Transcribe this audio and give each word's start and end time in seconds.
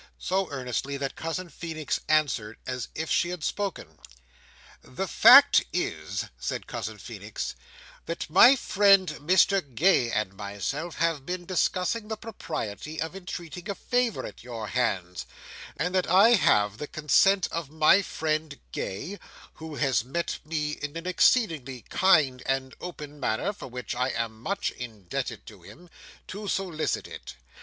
So 0.17 0.49
earnestly, 0.49 0.97
that 0.97 1.15
Cousin 1.15 1.47
Feenix 1.49 1.99
answered, 2.09 2.57
as 2.65 2.87
if 2.95 3.11
she 3.11 3.29
had 3.29 3.43
spoken. 3.43 3.99
"The 4.81 5.07
fact 5.07 5.63
is," 5.71 6.25
said 6.39 6.65
Cousin 6.65 6.97
Feenix, 6.97 7.53
"that 8.07 8.27
my 8.27 8.55
friend 8.55 9.15
Gay 9.75 10.09
and 10.09 10.33
myself 10.33 10.95
have 10.95 11.23
been 11.23 11.45
discussing 11.45 12.07
the 12.07 12.17
propriety 12.17 12.99
of 12.99 13.15
entreating 13.15 13.69
a 13.69 13.75
favour 13.75 14.25
at 14.25 14.43
your 14.43 14.69
hands; 14.69 15.27
and 15.77 15.93
that 15.93 16.09
I 16.09 16.29
have 16.31 16.79
the 16.79 16.87
consent 16.87 17.47
of 17.51 17.69
my 17.69 18.01
friend 18.01 18.59
Gay—who 18.71 19.75
has 19.75 20.03
met 20.03 20.39
me 20.43 20.71
in 20.71 20.97
an 20.97 21.05
exceedingly 21.05 21.83
kind 21.91 22.41
and 22.47 22.73
open 22.81 23.19
manner, 23.19 23.53
for 23.53 23.67
which 23.67 23.93
I 23.93 24.09
am 24.09 24.15
very 24.31 24.41
much 24.41 24.71
indebted 24.71 25.45
to 25.45 25.61
him—to 25.61 26.47
solicit 26.47 27.07
it. 27.07 27.35